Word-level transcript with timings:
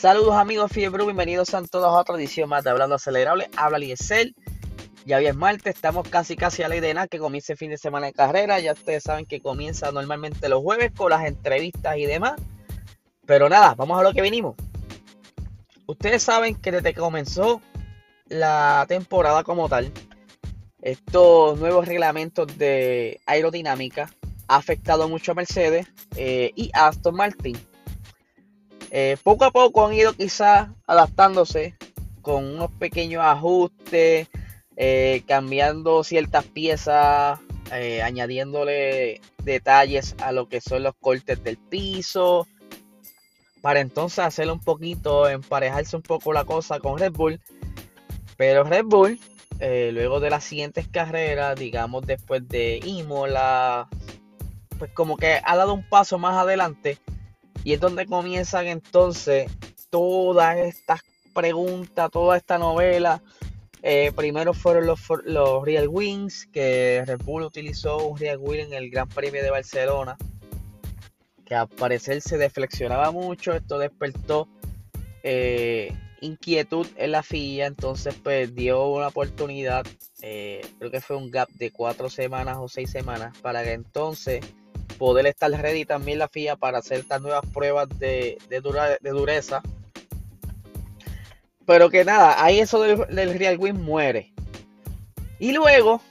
Saludos 0.00 0.34
amigos 0.34 0.70
Fiebre, 0.70 1.02
bienvenidos 1.02 1.54
a 1.54 1.62
todos 1.62 1.86
a 1.86 1.98
otra 1.98 2.14
edición 2.14 2.48
más 2.48 2.62
de 2.62 2.70
Hablando 2.70 2.94
Acelerable. 2.94 3.50
Habla 3.56 3.78
Liesel. 3.78 4.36
Ya 5.04 5.16
hoy 5.16 5.26
es 5.26 5.34
martes, 5.34 5.74
estamos 5.74 6.08
casi 6.08 6.36
casi 6.36 6.62
a 6.62 6.68
la 6.68 6.76
idea 6.76 7.08
que 7.08 7.18
comience 7.18 7.54
el 7.54 7.58
fin 7.58 7.70
de 7.70 7.78
semana 7.78 8.06
de 8.06 8.12
carrera. 8.12 8.60
Ya 8.60 8.74
ustedes 8.74 9.02
saben 9.02 9.26
que 9.26 9.40
comienza 9.40 9.90
normalmente 9.90 10.48
los 10.48 10.62
jueves 10.62 10.92
con 10.96 11.10
las 11.10 11.26
entrevistas 11.26 11.96
y 11.96 12.06
demás. 12.06 12.40
Pero 13.26 13.48
nada, 13.48 13.74
vamos 13.74 13.98
a 13.98 14.04
lo 14.04 14.12
que 14.12 14.22
vinimos. 14.22 14.54
Ustedes 15.86 16.22
saben 16.22 16.54
que 16.54 16.70
desde 16.70 16.94
que 16.94 17.00
comenzó 17.00 17.60
la 18.26 18.84
temporada 18.86 19.42
como 19.42 19.68
tal, 19.68 19.90
estos 20.80 21.58
nuevos 21.58 21.88
reglamentos 21.88 22.56
de 22.56 23.20
aerodinámica 23.26 24.08
ha 24.46 24.56
afectado 24.58 25.08
mucho 25.08 25.32
a 25.32 25.34
Mercedes 25.34 25.88
eh, 26.14 26.52
y 26.54 26.70
Aston 26.72 27.16
Martin. 27.16 27.58
Eh, 28.90 29.16
poco 29.22 29.44
a 29.44 29.50
poco 29.50 29.86
han 29.86 29.94
ido 29.94 30.14
quizás 30.14 30.68
adaptándose 30.86 31.76
con 32.22 32.44
unos 32.44 32.70
pequeños 32.72 33.22
ajustes, 33.22 34.28
eh, 34.76 35.22
cambiando 35.26 36.04
ciertas 36.04 36.44
piezas, 36.44 37.38
añadiéndole 38.02 39.20
detalles 39.42 40.14
a 40.22 40.32
lo 40.32 40.48
que 40.48 40.60
son 40.62 40.82
los 40.82 40.94
cortes 41.00 41.42
del 41.44 41.58
piso, 41.58 42.46
para 43.60 43.80
entonces 43.80 44.20
hacerle 44.20 44.52
un 44.52 44.60
poquito, 44.60 45.28
emparejarse 45.28 45.94
un 45.96 46.02
poco 46.02 46.32
la 46.32 46.44
cosa 46.44 46.80
con 46.80 46.98
Red 46.98 47.12
Bull. 47.12 47.40
Pero 48.38 48.64
Red 48.64 48.84
Bull, 48.84 49.20
luego 49.60 50.20
de 50.20 50.30
las 50.30 50.44
siguientes 50.44 50.88
carreras, 50.88 51.58
digamos 51.58 52.06
después 52.06 52.48
de 52.48 52.80
Imola, 52.84 53.88
pues 54.78 54.90
como 54.92 55.16
que 55.18 55.40
ha 55.44 55.56
dado 55.56 55.74
un 55.74 55.86
paso 55.86 56.18
más 56.18 56.36
adelante 56.36 56.98
y 57.64 57.72
es 57.72 57.80
donde 57.80 58.06
comienzan 58.06 58.66
entonces 58.66 59.50
todas 59.90 60.56
estas 60.58 61.00
preguntas, 61.34 62.10
toda 62.10 62.36
esta 62.36 62.58
novela. 62.58 63.22
Eh, 63.82 64.10
primero 64.16 64.54
fueron 64.54 64.86
los, 64.86 65.00
Real 65.64 65.88
Wings, 65.88 66.48
que 66.52 67.04
Red 67.06 67.20
Bull 67.24 67.44
utilizó 67.44 68.08
un 68.08 68.18
Real 68.18 68.38
Wing 68.40 68.66
en 68.66 68.72
el 68.72 68.90
Gran 68.90 69.08
Premio 69.08 69.42
de 69.42 69.50
Barcelona, 69.50 70.16
que 71.44 71.54
al 71.54 71.68
parecer 71.68 72.20
se 72.20 72.38
deflexionaba 72.38 73.12
mucho, 73.12 73.52
esto 73.52 73.78
despertó 73.78 74.48
eh, 75.22 75.92
inquietud 76.20 76.86
en 76.96 77.12
la 77.12 77.22
FIA, 77.22 77.66
entonces 77.66 78.16
dio 78.52 78.88
una 78.88 79.08
oportunidad, 79.08 79.86
eh, 80.22 80.60
creo 80.78 80.90
que 80.90 81.00
fue 81.00 81.16
un 81.16 81.30
gap 81.30 81.48
de 81.50 81.70
cuatro 81.70 82.10
semanas 82.10 82.56
o 82.58 82.68
seis 82.68 82.90
semanas, 82.90 83.38
para 83.40 83.62
que 83.62 83.74
entonces 83.74 84.44
poder 84.98 85.26
estar 85.26 85.50
ready 85.50 85.84
también 85.84 86.18
la 86.18 86.28
FIA 86.28 86.56
para 86.56 86.78
hacer 86.78 86.98
estas 87.00 87.22
nuevas 87.22 87.44
pruebas 87.54 87.88
de, 87.98 88.38
de, 88.48 89.10
dureza. 89.10 89.62
Pero 91.64 91.88
que 91.88 92.04
nada, 92.04 92.42
ahí 92.42 92.60
eso 92.60 92.82
del, 92.82 93.38
Real 93.38 93.56
Wing 93.58 93.74
muere. 93.74 94.32
Y 95.38 95.52
luego, 95.52 96.02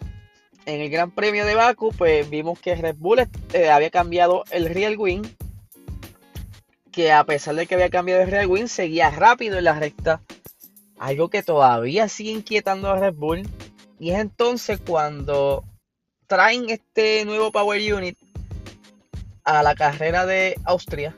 en 0.65 0.81
el 0.81 0.89
Gran 0.89 1.11
Premio 1.11 1.45
de 1.45 1.55
Baku, 1.55 1.91
pues 1.91 2.29
vimos 2.29 2.59
que 2.59 2.75
Red 2.75 2.95
Bull 2.97 3.27
eh, 3.53 3.69
había 3.69 3.89
cambiado 3.89 4.43
el 4.51 4.69
Real 4.69 4.97
Wing. 4.97 5.23
Que 6.91 7.11
a 7.11 7.23
pesar 7.25 7.55
de 7.55 7.67
que 7.67 7.75
había 7.75 7.89
cambiado 7.89 8.21
el 8.21 8.31
Real 8.31 8.47
Wing, 8.47 8.67
seguía 8.67 9.11
rápido 9.11 9.57
en 9.57 9.65
la 9.65 9.77
recta. 9.79 10.21
Algo 10.97 11.29
que 11.29 11.43
todavía 11.43 12.07
sigue 12.07 12.31
inquietando 12.31 12.89
a 12.89 12.99
Red 12.99 13.13
Bull. 13.13 13.43
Y 13.99 14.11
es 14.11 14.19
entonces 14.19 14.79
cuando 14.79 15.63
traen 16.27 16.69
este 16.69 17.25
nuevo 17.25 17.51
Power 17.51 17.93
Unit 17.93 18.17
a 19.47 19.63
la 19.63 19.75
carrera 19.75 20.25
de 20.25 20.59
Austria, 20.65 21.15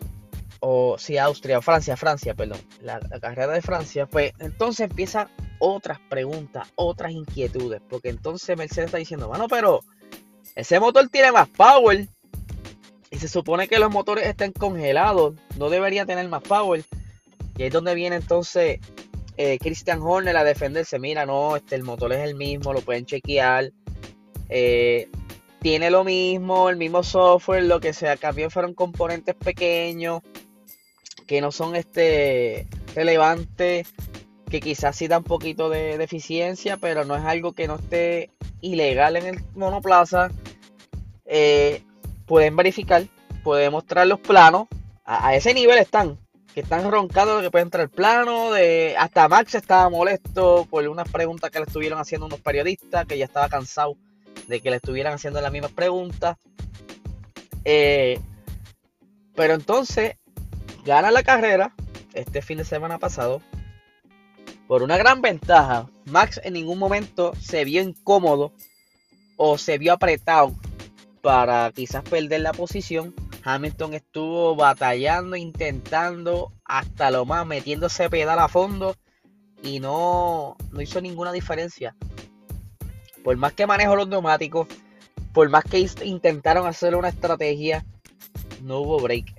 o 0.59 0.97
si 0.99 1.13
sí, 1.13 1.17
Austria, 1.17 1.63
Francia, 1.63 1.97
Francia, 1.97 2.35
perdón, 2.35 2.59
la, 2.79 2.99
carrera 3.19 3.53
de 3.53 3.61
Francia, 3.63 4.05
pues 4.05 4.33
entonces 4.37 4.87
empiezan 4.87 5.29
otras 5.57 5.99
preguntas, 6.09 6.67
otras 6.75 7.11
inquietudes, 7.11 7.81
porque 7.89 8.09
entonces 8.09 8.55
Mercedes 8.55 8.85
está 8.85 8.99
diciendo, 8.99 9.27
bueno, 9.27 9.47
pero 9.47 9.79
ese 10.55 10.79
motor 10.79 11.09
tiene 11.09 11.31
más 11.31 11.49
power 11.49 12.07
y 13.09 13.17
se 13.17 13.27
supone 13.27 13.67
que 13.67 13.79
los 13.79 13.91
motores 13.91 14.27
estén 14.27 14.51
congelados, 14.51 15.33
no 15.57 15.71
debería 15.71 16.05
tener 16.05 16.27
más 16.29 16.43
power. 16.43 16.85
Y 17.57 17.63
ahí 17.63 17.67
es 17.69 17.73
donde 17.73 17.95
viene 17.95 18.17
entonces 18.17 18.79
eh, 19.37 19.57
Christian 19.57 20.01
Horner 20.03 20.37
a 20.37 20.43
defenderse, 20.43 20.99
mira, 20.99 21.25
no, 21.25 21.55
este, 21.55 21.75
el 21.75 21.83
motor 21.83 22.13
es 22.13 22.19
el 22.19 22.35
mismo, 22.35 22.73
lo 22.73 22.81
pueden 22.81 23.07
chequear. 23.07 23.71
Eh, 24.49 25.09
tiene 25.61 25.89
lo 25.89 26.03
mismo, 26.03 26.69
el 26.69 26.77
mismo 26.77 27.03
software, 27.03 27.63
lo 27.63 27.79
que 27.79 27.93
sea, 27.93 28.17
cambió 28.17 28.49
fueron 28.49 28.73
componentes 28.73 29.35
pequeños 29.35 30.21
que 31.27 31.41
no 31.41 31.51
son 31.51 31.75
este 31.75 32.67
relevantes, 32.95 33.87
que 34.49 34.59
quizás 34.59 34.95
sí 34.95 35.07
da 35.07 35.19
un 35.19 35.23
poquito 35.23 35.69
de 35.69 35.97
deficiencia, 35.97 36.77
pero 36.77 37.05
no 37.05 37.15
es 37.15 37.23
algo 37.23 37.53
que 37.53 37.67
no 37.67 37.75
esté 37.75 38.31
ilegal 38.61 39.15
en 39.15 39.27
el 39.27 39.43
monoplaza. 39.53 40.31
Eh, 41.25 41.83
pueden 42.25 42.55
verificar, 42.55 43.03
pueden 43.43 43.71
mostrar 43.71 44.07
los 44.07 44.19
planos, 44.19 44.67
a, 45.05 45.35
ese 45.35 45.53
nivel 45.53 45.77
están, 45.77 46.17
que 46.53 46.61
están 46.61 46.89
roncando 46.89 47.37
de 47.37 47.43
que 47.43 47.51
puede 47.51 47.63
entrar 47.63 47.89
plano, 47.89 48.51
de 48.51 48.95
hasta 48.97 49.27
Max 49.27 49.55
estaba 49.55 49.89
molesto 49.89 50.67
por 50.69 50.87
unas 50.87 51.09
preguntas 51.09 51.51
que 51.51 51.59
le 51.59 51.65
estuvieron 51.65 51.99
haciendo 51.99 52.27
unos 52.27 52.41
periodistas, 52.41 53.05
que 53.05 53.17
ya 53.17 53.25
estaba 53.25 53.49
cansado 53.49 53.97
de 54.49 54.61
que 54.61 54.71
le 54.71 54.77
estuvieran 54.77 55.13
haciendo 55.13 55.39
las 55.39 55.51
mismas 55.51 55.71
preguntas. 55.71 56.37
Eh, 57.63 58.19
pero 59.35 59.53
entonces 59.53 60.17
gana 60.83 61.11
la 61.11 61.23
carrera 61.23 61.73
este 62.13 62.41
fin 62.41 62.57
de 62.57 62.65
semana 62.65 62.97
pasado 62.97 63.41
por 64.67 64.83
una 64.83 64.97
gran 64.97 65.21
ventaja. 65.21 65.87
Max 66.05 66.41
en 66.43 66.53
ningún 66.53 66.79
momento 66.79 67.33
se 67.39 67.63
vio 67.63 67.81
incómodo 67.81 68.51
o 69.37 69.57
se 69.57 69.77
vio 69.77 69.93
apretado 69.93 70.53
para 71.21 71.71
quizás 71.71 72.03
perder 72.03 72.41
la 72.41 72.51
posición. 72.51 73.13
Hamilton 73.43 73.93
estuvo 73.93 74.55
batallando, 74.55 75.35
intentando 75.35 76.51
hasta 76.65 77.11
lo 77.11 77.25
más, 77.25 77.45
metiéndose 77.45 78.09
pedal 78.09 78.39
a 78.39 78.47
fondo 78.47 78.95
y 79.61 79.79
no, 79.79 80.57
no 80.71 80.81
hizo 80.81 81.01
ninguna 81.01 81.31
diferencia. 81.31 81.95
Por 83.29 83.37
más 83.37 83.53
que 83.53 83.67
manejo 83.67 83.95
los 83.95 84.07
neumáticos, 84.07 84.67
por 85.35 85.47
más 85.49 85.63
que 85.63 85.87
intentaron 86.03 86.65
hacer 86.65 86.95
una 86.95 87.09
estrategia, 87.09 87.85
no 88.63 88.79
hubo 88.79 88.99
break. 88.99 89.35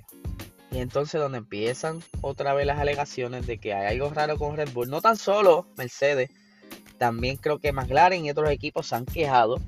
Y 0.71 0.77
entonces 0.77 1.19
donde 1.19 1.39
empiezan 1.39 1.99
otra 2.21 2.53
vez 2.53 2.65
las 2.65 2.79
alegaciones 2.79 3.45
de 3.47 3.57
que 3.57 3.73
hay 3.73 3.87
algo 3.87 4.09
raro 4.09 4.37
con 4.37 4.55
Red 4.55 4.69
Bull. 4.71 4.89
No 4.89 5.01
tan 5.01 5.17
solo 5.17 5.67
Mercedes, 5.75 6.29
también 6.99 7.35
creo 7.35 7.59
que 7.59 7.73
McLaren 7.73 8.23
y 8.23 8.31
otros 8.31 8.49
equipos 8.49 8.87
se 8.87 8.95
han 8.95 9.05
quejado. 9.05 9.59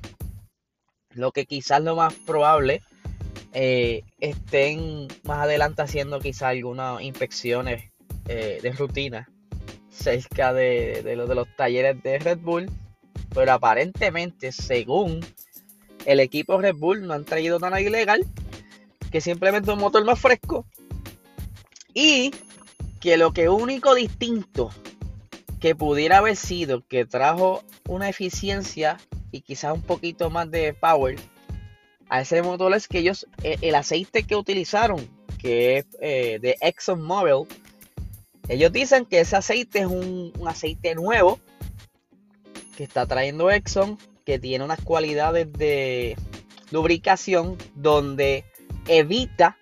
Lo 1.10 1.30
que 1.30 1.44
quizás 1.44 1.82
lo 1.82 1.94
más 1.94 2.14
probable 2.14 2.80
eh, 3.52 4.04
estén 4.20 5.06
más 5.24 5.40
adelante 5.40 5.82
haciendo 5.82 6.18
quizás 6.18 6.44
algunas 6.44 7.02
inspecciones 7.02 7.92
eh, 8.28 8.58
de 8.62 8.72
rutina 8.72 9.28
cerca 9.90 10.54
de, 10.54 11.02
de, 11.04 11.14
de 11.14 11.34
los 11.34 11.54
talleres 11.56 12.02
de 12.02 12.18
Red 12.20 12.38
Bull 12.38 12.70
pero 13.34 13.52
aparentemente, 13.52 14.52
según 14.52 15.20
el 16.06 16.20
equipo 16.20 16.58
Red 16.58 16.76
Bull, 16.76 17.06
no 17.06 17.14
han 17.14 17.24
traído 17.24 17.58
nada 17.58 17.80
ilegal, 17.80 18.24
que 19.10 19.20
simplemente 19.20 19.72
un 19.72 19.80
motor 19.80 20.04
más 20.04 20.20
fresco. 20.20 20.64
Y 21.92 22.32
que 23.00 23.16
lo 23.16 23.32
que 23.32 23.48
único 23.48 23.94
distinto 23.94 24.70
que 25.60 25.74
pudiera 25.74 26.18
haber 26.18 26.36
sido 26.36 26.86
que 26.86 27.04
trajo 27.04 27.62
una 27.88 28.08
eficiencia 28.08 28.98
y 29.30 29.40
quizás 29.40 29.74
un 29.74 29.82
poquito 29.82 30.30
más 30.30 30.50
de 30.50 30.74
power 30.74 31.16
a 32.08 32.20
ese 32.20 32.42
motor 32.42 32.74
es 32.74 32.86
que 32.86 32.98
ellos, 32.98 33.26
e, 33.42 33.58
el 33.62 33.74
aceite 33.74 34.24
que 34.24 34.36
utilizaron, 34.36 35.08
que 35.38 35.78
es 35.78 35.86
eh, 36.00 36.38
de 36.40 36.56
ExxonMobil, 36.60 37.48
ellos 38.48 38.72
dicen 38.72 39.06
que 39.06 39.20
ese 39.20 39.36
aceite 39.36 39.80
es 39.80 39.86
un 39.86 40.32
aceite 40.46 40.94
nuevo 40.94 41.40
que 42.76 42.84
está 42.84 43.06
trayendo 43.06 43.50
Exxon, 43.50 43.98
que 44.24 44.38
tiene 44.38 44.64
unas 44.64 44.80
cualidades 44.80 45.52
de 45.52 46.16
lubricación 46.70 47.56
donde 47.74 48.44
evita 48.88 49.56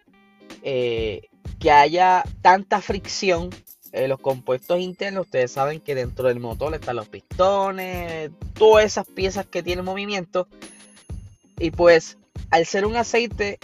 eh, 0.63 1.29
que 1.59 1.71
haya 1.71 2.25
tanta 2.41 2.81
fricción 2.81 3.51
en 3.93 4.09
los 4.09 4.21
compuestos 4.21 4.81
internos. 4.81 5.27
Ustedes 5.27 5.53
saben 5.53 5.81
que 5.81 5.95
dentro 5.95 6.29
del 6.29 6.41
motor 6.41 6.75
están 6.75 6.97
los 6.97 7.09
pistones, 7.09 8.31
todas 8.55 8.85
esas 8.85 9.07
piezas 9.07 9.47
que 9.47 9.63
tienen 9.63 9.85
movimiento. 9.85 10.49
Y 11.59 11.71
pues 11.71 12.19
al 12.51 12.67
ser 12.67 12.87
un 12.87 12.97
aceite 12.97 13.59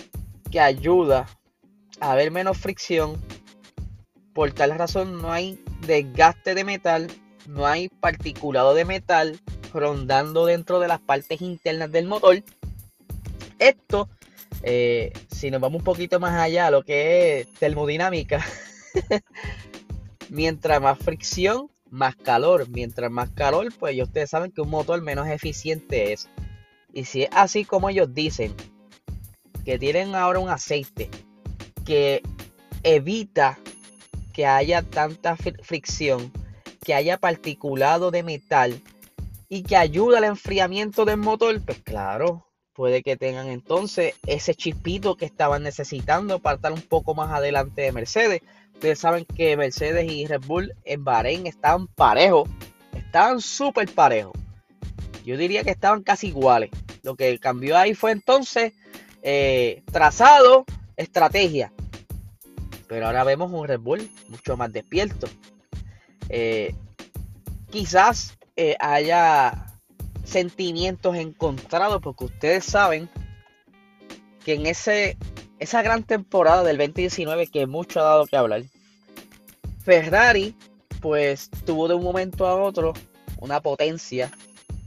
que 0.51 0.61
ayuda 0.61 1.27
a 2.01 2.13
haber 2.13 2.31
menos 2.31 2.59
fricción, 2.59 3.21
por 4.33 4.53
tal 4.53 4.77
razón 4.79 5.21
no 5.21 5.33
hay 5.33 5.63
desgaste 5.87 6.55
de 6.55 6.65
metal 6.65 7.09
no 7.49 7.67
hay 7.67 7.89
particulado 7.89 8.75
de 8.75 8.85
metal 8.85 9.41
rondando 9.73 10.47
dentro 10.47 10.79
de 10.81 10.89
las 10.89 11.01
partes 11.01 11.41
internas 11.41 11.91
del 11.91 12.07
motor. 12.07 12.43
Esto, 13.59 14.09
eh, 14.63 15.13
si 15.31 15.51
nos 15.51 15.61
vamos 15.61 15.81
un 15.81 15.85
poquito 15.85 16.21
más 16.21 16.35
allá 16.35 16.67
a 16.67 16.71
lo 16.71 16.83
que 16.83 17.41
es 17.41 17.53
termodinámica, 17.55 18.45
mientras 20.29 20.81
más 20.81 20.99
fricción, 20.99 21.71
más 21.91 22.17
calor. 22.17 22.69
Mientras 22.69 23.11
más 23.11 23.31
calor, 23.31 23.73
pues 23.79 23.97
ya 23.97 24.05
ustedes 24.05 24.31
saben 24.31 24.53
que 24.53 24.61
un 24.61 24.71
motor 24.71 25.01
menos 25.01 25.27
eficiente 25.29 26.13
es. 26.13 26.29
Y 26.93 27.05
si 27.05 27.23
es 27.23 27.31
así 27.33 27.65
como 27.65 27.89
ellos 27.89 28.13
dicen, 28.13 28.55
que 29.65 29.79
tienen 29.79 30.15
ahora 30.15 30.39
un 30.39 30.51
aceite 30.51 31.11
que 31.85 32.23
evita 32.83 33.59
que 34.33 34.47
haya 34.47 34.83
tanta 34.83 35.37
fricción, 35.37 36.33
que 36.89 36.95
haya 36.95 37.19
particulado 37.19 38.11
de 38.11 38.23
metal 38.23 38.81
y 39.51 39.63
que 39.63 39.77
ayuda 39.77 40.17
al 40.17 40.25
enfriamiento 40.25 41.05
del 41.05 41.19
motor, 41.19 41.61
pues 41.61 41.83
claro, 41.83 42.47
puede 42.73 43.03
que 43.03 43.19
tengan 43.19 43.49
entonces 43.49 44.15
ese 44.27 44.55
chispito 44.55 45.15
que 45.15 45.27
estaban 45.27 45.63
necesitando 45.63 46.39
para 46.39 46.57
estar 46.57 46.73
un 46.73 46.81
poco 46.81 47.15
más 47.15 47.31
adelante 47.31 47.83
de 47.83 47.93
Mercedes. 47.93 48.41
Ustedes 48.73 49.01
saben 49.01 49.27
que 49.27 49.55
Mercedes 49.59 50.11
y 50.11 50.27
Red 50.27 50.41
Bull 50.47 50.73
en 50.87 51.05
Bahrein 51.05 51.47
estaban 51.47 51.89
parejos, 51.89 52.49
estaban 52.95 53.43
súper 53.43 53.93
parejos. 53.93 54.33
Yo 55.27 55.37
diría 55.37 55.65
que 55.65 55.73
estaban 55.73 56.03
casi 56.03 56.29
iguales. 56.29 56.71
Lo 57.03 57.17
que 57.17 57.39
cambió 57.39 57.77
ahí 57.77 57.93
fue 57.93 58.13
entonces 58.13 58.73
eh, 59.21 59.83
trazado, 59.93 60.65
estrategia. 60.97 61.71
Pero 62.87 63.05
ahora 63.05 63.25
vemos 63.25 63.53
un 63.53 63.69
Red 63.69 63.81
Bull 63.81 64.11
mucho 64.31 64.57
más 64.57 64.73
despierto. 64.73 65.29
Eh, 66.29 66.75
quizás 67.71 68.39
eh, 68.57 68.77
haya 68.81 69.67
sentimientos 70.25 71.17
encontrados 71.17 72.01
porque 72.03 72.25
ustedes 72.25 72.65
saben 72.65 73.09
que 74.45 74.55
en 74.55 74.67
ese, 74.67 75.17
esa 75.59 75.83
gran 75.83 76.03
temporada 76.03 76.63
del 76.63 76.79
2019 76.79 77.47
que 77.47 77.67
mucho 77.67 78.01
ha 78.01 78.05
dado 78.05 78.27
que 78.27 78.37
hablar, 78.37 78.63
Ferrari 79.85 80.55
pues 81.01 81.51
tuvo 81.65 81.89
de 81.89 81.95
un 81.95 82.03
momento 82.03 82.47
a 82.47 82.57
otro 82.57 82.93
una 83.41 83.61
potencia 83.61 84.31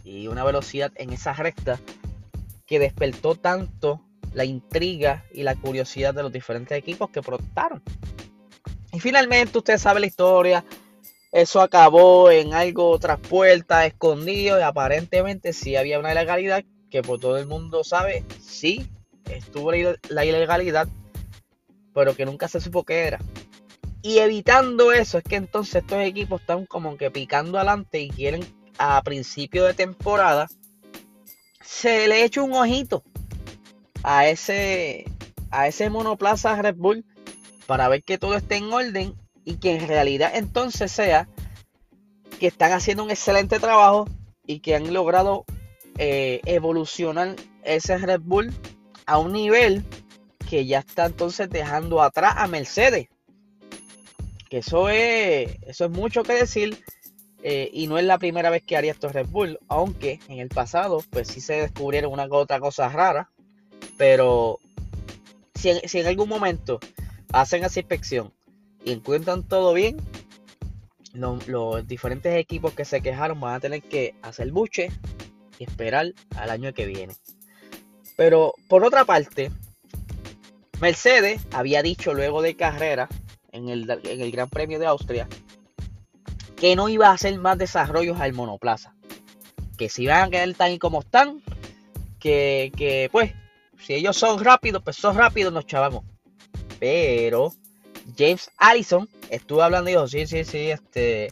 y 0.03 0.27
una 0.27 0.43
velocidad 0.43 0.91
en 0.95 1.13
esa 1.13 1.33
recta 1.33 1.79
que 2.65 2.79
despertó 2.79 3.35
tanto 3.35 4.01
la 4.33 4.45
intriga 4.45 5.25
y 5.33 5.43
la 5.43 5.55
curiosidad 5.55 6.13
de 6.13 6.23
los 6.23 6.31
diferentes 6.31 6.77
equipos 6.77 7.09
que 7.09 7.21
protestaron. 7.21 7.81
Y 8.93 8.99
finalmente 8.99 9.57
usted 9.57 9.77
sabe 9.77 9.99
la 9.99 10.05
historia. 10.05 10.63
Eso 11.31 11.61
acabó 11.61 12.29
en 12.29 12.53
algo 12.53 12.97
tras 12.99 13.19
puertas, 13.19 13.85
escondido, 13.85 14.59
y 14.59 14.63
aparentemente 14.63 15.53
sí 15.53 15.75
había 15.75 15.99
una 15.99 16.11
ilegalidad 16.11 16.63
que 16.89 17.01
por 17.01 17.19
todo 17.19 17.37
el 17.37 17.47
mundo 17.47 17.83
sabe, 17.85 18.25
sí, 18.41 18.91
estuvo 19.29 19.71
la 19.71 20.25
ilegalidad, 20.25 20.89
pero 21.93 22.15
que 22.15 22.25
nunca 22.25 22.49
se 22.49 22.59
supo 22.59 22.83
qué 22.83 23.05
era. 23.05 23.19
Y 24.01 24.17
evitando 24.17 24.91
eso, 24.91 25.19
es 25.19 25.23
que 25.23 25.37
entonces 25.37 25.75
estos 25.75 25.99
equipos 25.99 26.41
están 26.41 26.65
como 26.65 26.97
que 26.97 27.11
picando 27.11 27.57
adelante 27.57 28.01
y 28.01 28.09
quieren 28.09 28.43
a 28.77 29.01
principio 29.03 29.63
de 29.65 29.73
temporada 29.73 30.47
se 31.63 32.07
le 32.07 32.23
echa 32.23 32.41
un 32.41 32.53
ojito 32.53 33.03
a 34.03 34.27
ese, 34.27 35.05
a 35.51 35.67
ese 35.67 35.89
monoplaza 35.89 36.61
Red 36.61 36.75
Bull 36.75 37.05
para 37.67 37.87
ver 37.87 38.03
que 38.03 38.17
todo 38.17 38.35
esté 38.35 38.57
en 38.57 38.73
orden 38.73 39.15
y 39.45 39.55
que 39.57 39.75
en 39.75 39.87
realidad 39.87 40.31
entonces 40.35 40.91
sea 40.91 41.27
que 42.39 42.47
están 42.47 42.71
haciendo 42.71 43.03
un 43.03 43.11
excelente 43.11 43.59
trabajo 43.59 44.07
y 44.45 44.59
que 44.59 44.75
han 44.75 44.93
logrado 44.93 45.45
eh, 45.97 46.41
evolucionar 46.45 47.35
ese 47.63 47.97
Red 47.97 48.21
Bull 48.21 48.53
a 49.05 49.17
un 49.17 49.33
nivel 49.33 49.83
que 50.49 50.65
ya 50.65 50.79
está 50.79 51.05
entonces 51.05 51.49
dejando 51.49 52.01
atrás 52.01 52.33
a 52.37 52.47
Mercedes. 52.47 53.07
Que 54.49 54.57
eso 54.57 54.89
es, 54.89 55.57
eso 55.61 55.85
es 55.85 55.91
mucho 55.91 56.23
que 56.23 56.33
decir. 56.33 56.83
Eh, 57.43 57.69
y 57.73 57.87
no 57.87 57.97
es 57.97 58.05
la 58.05 58.19
primera 58.19 58.49
vez 58.49 58.61
que 58.61 58.77
haría 58.77 58.91
esto 58.91 59.09
Red 59.09 59.27
Bull, 59.27 59.59
aunque 59.67 60.19
en 60.27 60.39
el 60.39 60.49
pasado 60.49 61.03
pues 61.09 61.27
sí 61.27 61.41
se 61.41 61.53
descubrieron 61.53 62.13
una 62.13 62.27
otra 62.29 62.59
cosa 62.59 62.87
rara 62.87 63.31
pero 64.01 64.59
si 65.53 65.69
en, 65.69 66.07
algún 66.07 66.27
momento 66.27 66.79
hacen 67.31 67.63
esa 67.63 67.79
inspección 67.79 68.33
y 68.83 68.91
encuentran 68.91 69.43
todo 69.43 69.73
bien, 69.73 69.97
los 71.13 71.87
diferentes 71.87 72.35
equipos 72.35 72.73
que 72.73 72.85
se 72.85 73.01
quejaron 73.01 73.39
van 73.39 73.55
a 73.55 73.59
tener 73.59 73.81
que 73.81 74.15
hacer 74.21 74.51
buche 74.51 74.89
y 75.59 75.63
esperar 75.63 76.13
al 76.35 76.49
año 76.49 76.73
que 76.73 76.85
viene. 76.85 77.15
Pero 78.17 78.53
por 78.67 78.83
otra 78.83 79.05
parte, 79.05 79.51
Mercedes 80.79 81.41
había 81.51 81.83
dicho 81.83 82.13
luego 82.13 82.41
de 82.41 82.55
carrera 82.55 83.07
en 83.51 83.69
el, 83.69 83.89
en 83.89 84.21
el 84.21 84.31
Gran 84.31 84.49
Premio 84.49 84.79
de 84.79 84.87
Austria 84.87 85.27
que 86.61 86.75
no 86.75 86.89
iba 86.89 87.07
a 87.07 87.13
hacer 87.13 87.37
más 87.39 87.57
desarrollos 87.57 88.19
al 88.19 88.33
monoplaza. 88.33 88.93
Que 89.77 89.89
si 89.89 90.03
iban 90.03 90.23
a 90.23 90.29
quedar 90.29 90.53
tan 90.53 90.71
y 90.71 90.77
como 90.77 90.99
están, 90.99 91.41
que, 92.19 92.71
que 92.77 93.09
pues 93.11 93.33
si 93.79 93.95
ellos 93.95 94.15
son 94.15 94.43
rápidos, 94.43 94.83
pues 94.83 94.95
son 94.95 95.17
rápidos, 95.17 95.51
nos 95.51 95.65
chavamos. 95.65 96.05
Pero 96.79 97.51
James 98.17 98.49
Allison 98.57 99.07
estuvo 99.29 99.61
hablando 99.61 99.89
y 99.89 99.93
dijo, 99.93 100.07
sí, 100.07 100.27
sí, 100.27 100.43
sí, 100.43 100.71
este 100.71 101.31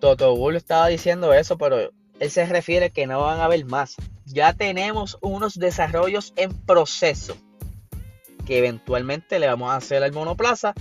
Toto 0.00 0.34
Bull 0.36 0.56
estaba 0.56 0.88
diciendo 0.88 1.32
eso, 1.32 1.58
pero 1.58 1.90
él 2.20 2.30
se 2.30 2.46
refiere 2.46 2.90
que 2.90 3.06
no 3.06 3.20
van 3.20 3.40
a 3.40 3.44
haber 3.44 3.64
más. 3.64 3.96
Ya 4.24 4.52
tenemos 4.52 5.18
unos 5.20 5.54
desarrollos 5.58 6.32
en 6.36 6.52
proceso 6.52 7.36
que 8.46 8.58
eventualmente 8.58 9.38
le 9.38 9.46
vamos 9.46 9.70
a 9.70 9.76
hacer 9.76 10.02
al 10.02 10.12
monoplaza 10.12 10.72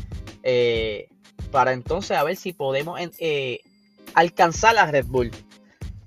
eh, 0.44 1.10
para 1.52 1.74
entonces 1.74 2.18
a 2.18 2.24
ver 2.24 2.38
si 2.38 2.54
podemos 2.54 3.00
eh, 3.20 3.60
alcanzar 4.14 4.78
a 4.78 4.90
Red 4.90 5.06
Bull. 5.06 5.32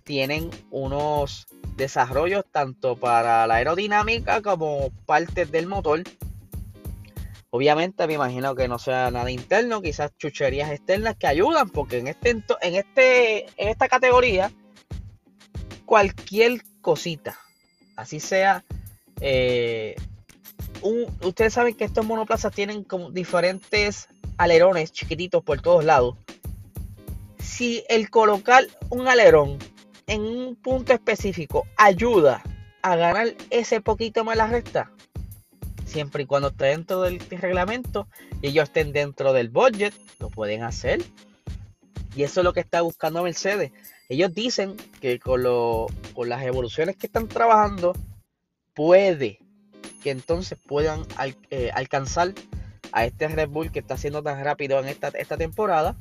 Tienen 0.04 0.50
unos 0.70 1.46
desarrollos 1.76 2.44
tanto 2.50 2.96
para 2.96 3.46
la 3.46 3.56
aerodinámica 3.56 4.42
como 4.42 4.90
partes 5.06 5.50
del 5.50 5.66
motor. 5.66 6.02
Obviamente 7.52 8.06
me 8.06 8.14
imagino 8.14 8.54
que 8.54 8.68
no 8.68 8.78
sea 8.78 9.10
nada 9.10 9.30
interno, 9.30 9.82
quizás 9.82 10.16
chucherías 10.16 10.70
externas 10.70 11.16
que 11.16 11.26
ayudan, 11.26 11.68
porque 11.68 11.98
en 11.98 12.06
este 12.06 12.30
en 12.30 12.74
este 12.74 13.46
en 13.60 13.68
esta 13.68 13.88
categoría 13.88 14.52
cualquier 15.84 16.62
cosita, 16.80 17.36
así 17.96 18.20
sea 18.20 18.64
eh, 19.20 19.96
ustedes 21.22 21.52
saben 21.52 21.74
que 21.74 21.84
estos 21.84 22.06
monoplazas 22.06 22.54
tienen 22.54 22.84
como 22.84 23.10
diferentes 23.10 24.08
alerones 24.38 24.92
chiquititos 24.92 25.42
por 25.42 25.60
todos 25.60 25.84
lados. 25.84 26.16
Si 27.38 27.84
el 27.88 28.10
colocar 28.10 28.64
un 28.90 29.08
alerón 29.08 29.58
en 30.06 30.22
un 30.22 30.56
punto 30.56 30.92
específico 30.92 31.66
ayuda 31.76 32.42
a 32.82 32.96
ganar 32.96 33.34
ese 33.50 33.80
poquito 33.80 34.24
más 34.24 34.36
la 34.36 34.46
recta, 34.46 34.92
siempre 35.90 36.22
y 36.22 36.26
cuando 36.26 36.48
esté 36.48 36.66
dentro 36.66 37.02
del 37.02 37.18
reglamento 37.18 38.08
y 38.40 38.48
ellos 38.48 38.64
estén 38.64 38.92
dentro 38.92 39.32
del 39.32 39.48
budget, 39.50 39.92
lo 40.18 40.30
pueden 40.30 40.62
hacer. 40.62 41.02
Y 42.16 42.22
eso 42.22 42.40
es 42.40 42.44
lo 42.44 42.52
que 42.52 42.60
está 42.60 42.80
buscando 42.80 43.22
Mercedes. 43.22 43.72
Ellos 44.08 44.34
dicen 44.34 44.76
que 45.00 45.18
con, 45.18 45.42
con 46.14 46.28
las 46.28 46.42
evoluciones 46.42 46.96
que 46.96 47.06
están 47.06 47.28
trabajando, 47.28 47.94
puede 48.74 49.38
que 50.02 50.10
entonces 50.10 50.58
puedan 50.66 51.06
eh, 51.50 51.70
alcanzar 51.74 52.32
a 52.92 53.04
este 53.04 53.28
Red 53.28 53.48
Bull 53.48 53.70
que 53.70 53.80
está 53.80 53.96
siendo 53.96 54.22
tan 54.22 54.42
rápido 54.42 54.80
en 54.80 54.88
esta, 54.88 55.08
esta 55.08 55.36
temporada 55.36 55.94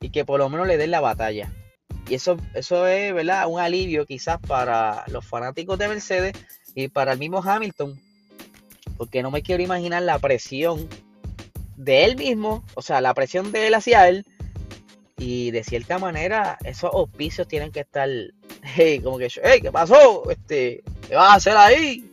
y 0.00 0.10
que 0.10 0.24
por 0.24 0.38
lo 0.38 0.48
menos 0.48 0.66
le 0.66 0.76
den 0.76 0.90
la 0.90 1.00
batalla. 1.00 1.52
Y 2.08 2.14
eso, 2.14 2.36
eso 2.54 2.86
es 2.86 3.14
¿verdad? 3.14 3.46
un 3.48 3.60
alivio 3.60 4.06
quizás 4.06 4.38
para 4.40 5.04
los 5.08 5.24
fanáticos 5.24 5.78
de 5.78 5.88
Mercedes 5.88 6.32
y 6.74 6.88
para 6.88 7.12
el 7.12 7.18
mismo 7.18 7.42
Hamilton. 7.42 8.00
Porque 8.98 9.22
no 9.22 9.30
me 9.30 9.42
quiero 9.42 9.62
imaginar 9.62 10.02
la 10.02 10.18
presión 10.18 10.88
de 11.76 12.04
él 12.04 12.16
mismo, 12.16 12.64
o 12.74 12.82
sea, 12.82 13.00
la 13.00 13.14
presión 13.14 13.50
de 13.52 13.68
él 13.68 13.74
hacia 13.74 14.08
él. 14.08 14.26
Y 15.16 15.50
de 15.50 15.64
cierta 15.64 15.98
manera, 15.98 16.58
esos 16.64 16.92
auspicios 16.92 17.48
tienen 17.48 17.72
que 17.72 17.80
estar, 17.80 18.08
hey, 18.62 19.00
como 19.00 19.16
que, 19.16 19.28
hey, 19.42 19.60
¿qué 19.62 19.72
pasó? 19.72 20.28
Este, 20.30 20.82
¿Qué 21.08 21.14
vas 21.14 21.30
a 21.30 21.34
hacer 21.36 21.56
ahí? 21.56 22.10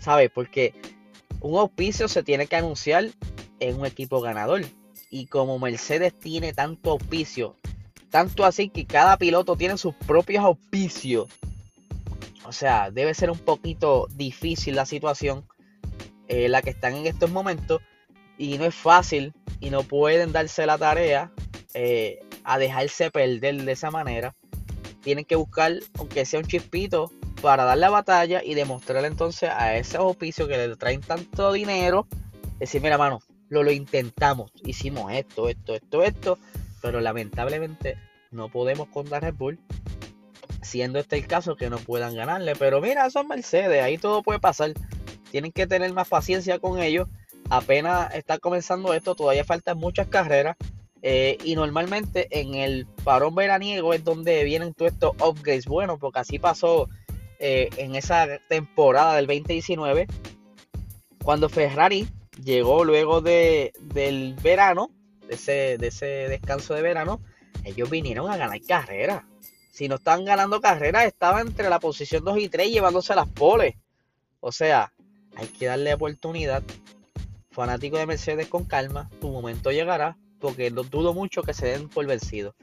¿Sabes? 0.00 0.30
Porque 0.34 0.74
un 1.40 1.58
auspicio 1.58 2.08
se 2.08 2.22
tiene 2.22 2.46
que 2.46 2.56
anunciar 2.56 3.06
en 3.60 3.80
un 3.80 3.86
equipo 3.86 4.20
ganador. 4.20 4.62
Y 5.10 5.26
como 5.26 5.58
Mercedes 5.58 6.12
tiene 6.18 6.52
tanto 6.52 6.90
auspicio 6.90 7.56
tanto 8.16 8.46
así 8.46 8.70
que 8.70 8.86
cada 8.86 9.18
piloto 9.18 9.56
tiene 9.56 9.76
sus 9.76 9.94
propios 9.94 10.42
auspicios. 10.42 11.28
O 12.46 12.52
sea, 12.52 12.90
debe 12.90 13.12
ser 13.12 13.30
un 13.30 13.38
poquito 13.38 14.06
difícil 14.14 14.74
la 14.76 14.86
situación 14.86 15.44
eh, 16.28 16.48
la 16.48 16.62
que 16.62 16.70
están 16.70 16.94
en 16.94 17.06
estos 17.06 17.30
momentos. 17.30 17.80
Y 18.38 18.58
no 18.58 18.64
es 18.64 18.74
fácil 18.74 19.32
y 19.60 19.70
no 19.70 19.82
pueden 19.82 20.32
darse 20.32 20.66
la 20.66 20.76
tarea 20.76 21.32
eh, 21.74 22.20
a 22.44 22.58
dejarse 22.58 23.10
perder 23.10 23.62
de 23.62 23.72
esa 23.72 23.90
manera. 23.90 24.34
Tienen 25.02 25.24
que 25.24 25.36
buscar, 25.36 25.72
aunque 25.98 26.24
sea 26.24 26.40
un 26.40 26.46
chispito, 26.46 27.10
para 27.40 27.64
dar 27.64 27.78
la 27.78 27.90
batalla 27.90 28.42
y 28.42 28.54
demostrarle 28.54 29.08
entonces 29.08 29.50
a 29.50 29.76
ese 29.76 29.98
auspicio 29.98 30.48
que 30.48 30.56
le 30.56 30.76
traen 30.76 31.00
tanto 31.00 31.52
dinero. 31.52 32.06
Decir, 32.58 32.82
mira, 32.82 32.98
mano, 32.98 33.20
lo, 33.48 33.62
lo 33.62 33.70
intentamos, 33.70 34.50
hicimos 34.64 35.12
esto, 35.12 35.48
esto, 35.48 35.74
esto, 35.74 36.02
esto 36.02 36.38
Pero 36.82 37.00
lamentablemente 37.00 37.98
no 38.30 38.48
podemos 38.48 38.88
con 38.88 39.06
Red 39.06 39.34
Bull, 39.34 39.58
siendo 40.62 40.98
este 40.98 41.16
el 41.16 41.26
caso 41.26 41.56
que 41.56 41.70
no 41.70 41.78
puedan 41.78 42.14
ganarle. 42.14 42.54
Pero 42.56 42.80
mira, 42.80 43.08
son 43.10 43.28
Mercedes, 43.28 43.82
ahí 43.82 43.98
todo 43.98 44.22
puede 44.22 44.40
pasar. 44.40 44.72
Tienen 45.30 45.52
que 45.52 45.66
tener 45.66 45.92
más 45.92 46.08
paciencia 46.08 46.58
con 46.58 46.80
ellos. 46.80 47.08
Apenas 47.50 48.14
está 48.14 48.38
comenzando 48.38 48.94
esto, 48.94 49.14
todavía 49.14 49.44
faltan 49.44 49.78
muchas 49.78 50.08
carreras. 50.08 50.56
Eh, 51.02 51.38
y 51.44 51.54
normalmente 51.54 52.26
en 52.30 52.54
el 52.54 52.86
parón 53.04 53.34
veraniego 53.34 53.92
es 53.92 54.02
donde 54.02 54.42
vienen 54.44 54.74
todos 54.74 54.92
estos 54.92 55.12
upgrades 55.20 55.66
bueno 55.66 55.98
porque 55.98 56.20
así 56.20 56.38
pasó 56.38 56.88
eh, 57.38 57.68
en 57.76 57.94
esa 57.94 58.26
temporada 58.48 59.16
del 59.16 59.26
2019, 59.26 60.06
cuando 61.22 61.48
Ferrari 61.48 62.08
llegó 62.42 62.84
luego 62.84 63.20
de, 63.20 63.72
del 63.80 64.34
verano, 64.42 64.90
de 65.28 65.34
ese, 65.34 65.76
de 65.78 65.88
ese 65.88 66.06
descanso 66.06 66.74
de 66.74 66.82
verano, 66.82 67.20
ellos 67.64 67.90
vinieron 67.90 68.30
a 68.30 68.36
ganar 68.36 68.60
carreras. 68.66 69.24
Si 69.70 69.88
no 69.88 69.96
estaban 69.96 70.24
ganando 70.24 70.62
carreras, 70.62 71.04
estaban 71.04 71.48
entre 71.48 71.68
la 71.68 71.78
posición 71.78 72.24
2 72.24 72.38
y 72.38 72.48
3 72.48 72.70
llevándose 72.70 73.14
las 73.14 73.28
poles. 73.28 73.74
O 74.40 74.50
sea, 74.50 74.92
hay 75.36 75.48
que 75.48 75.66
darle 75.66 75.94
oportunidad. 75.94 76.62
Fanático 77.50 77.96
de 77.96 78.06
Mercedes 78.06 78.48
con 78.48 78.64
calma, 78.64 79.08
tu 79.20 79.30
momento 79.30 79.70
llegará, 79.70 80.16
porque 80.40 80.70
no 80.70 80.82
dudo 80.82 81.14
mucho 81.14 81.42
que 81.42 81.54
se 81.54 81.66
den 81.66 81.88
por 81.88 82.06
vencidos. 82.06 82.54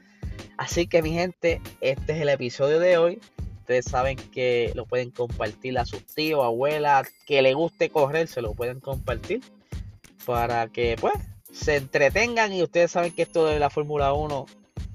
Así 0.56 0.86
que 0.86 1.02
mi 1.02 1.12
gente, 1.12 1.60
este 1.80 2.12
es 2.12 2.20
el 2.20 2.28
episodio 2.28 2.78
de 2.78 2.98
hoy. 2.98 3.20
Ustedes 3.60 3.86
saben 3.86 4.16
que 4.16 4.72
lo 4.74 4.86
pueden 4.86 5.10
compartir 5.10 5.78
a 5.78 5.86
sus 5.86 6.04
tíos, 6.04 6.44
abuelas, 6.44 7.08
que 7.26 7.42
le 7.42 7.54
guste 7.54 7.90
correr, 7.90 8.28
se 8.28 8.42
lo 8.42 8.52
pueden 8.52 8.78
compartir 8.78 9.40
para 10.24 10.68
que 10.68 10.96
pues 11.00 11.14
se 11.50 11.76
entretengan 11.76 12.52
y 12.52 12.62
ustedes 12.62 12.90
saben 12.90 13.12
que 13.12 13.22
esto 13.22 13.46
de 13.46 13.58
la 13.58 13.70
Fórmula 13.70 14.12
1 14.12 14.46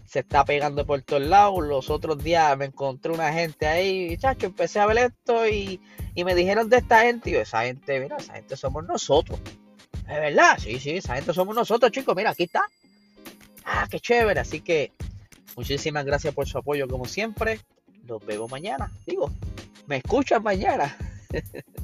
se 0.09 0.19
está 0.19 0.43
pegando 0.43 0.85
por 0.85 1.01
todos 1.03 1.21
lados. 1.21 1.65
Los 1.65 1.89
otros 1.89 2.23
días 2.23 2.57
me 2.57 2.65
encontré 2.65 3.11
una 3.11 3.31
gente 3.31 3.67
ahí, 3.67 4.17
chacho, 4.17 4.47
empecé 4.47 4.79
a 4.79 4.87
ver 4.87 4.97
esto 4.97 5.47
y, 5.47 5.79
me 6.15 6.35
dijeron 6.35 6.67
de 6.69 6.77
esta 6.77 7.01
gente. 7.01 7.29
Y 7.29 7.35
esa 7.35 7.63
gente, 7.63 7.99
mira, 7.99 8.17
esa 8.17 8.33
gente 8.33 8.57
somos 8.57 8.85
nosotros. 8.85 9.39
Es 10.07 10.19
verdad, 10.19 10.57
sí, 10.57 10.79
sí, 10.79 10.97
esa 10.97 11.15
gente 11.15 11.33
somos 11.33 11.55
nosotros, 11.55 11.91
chicos. 11.91 12.15
Mira, 12.15 12.31
aquí 12.31 12.43
está. 12.43 12.63
Ah, 13.63 13.87
qué 13.89 13.99
chévere. 13.99 14.39
Así 14.39 14.61
que 14.61 14.91
muchísimas 15.55 16.03
gracias 16.03 16.33
por 16.33 16.47
su 16.47 16.57
apoyo, 16.57 16.87
como 16.87 17.05
siempre. 17.05 17.59
Nos 18.03 18.25
vemos 18.25 18.49
mañana. 18.49 18.91
Digo, 19.05 19.31
me 19.85 19.97
escuchan 19.97 20.41
mañana. 20.41 20.97